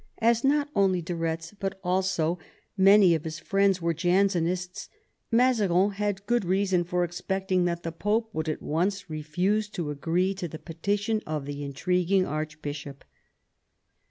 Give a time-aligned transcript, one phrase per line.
[0.17, 2.39] As not only de Retz but also
[2.75, 4.89] many of his friends were Jansenists,
[5.31, 10.33] Mazarin had good reason for expecting that the Pope would at once refuse to agree
[10.33, 13.03] to the petition of the intriguing archbishop.